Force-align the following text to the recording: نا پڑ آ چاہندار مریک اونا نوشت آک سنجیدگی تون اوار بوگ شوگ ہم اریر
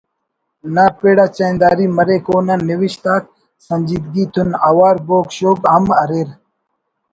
نا 0.73 0.85
پڑ 0.97 1.17
آ 1.23 1.25
چاہندار 1.35 1.77
مریک 1.97 2.25
اونا 2.31 2.55
نوشت 2.67 3.03
آک 3.13 3.23
سنجیدگی 3.65 4.23
تون 4.33 4.49
اوار 4.67 4.95
بوگ 5.07 5.27
شوگ 5.37 5.59
ہم 5.73 5.85
اریر 6.01 6.29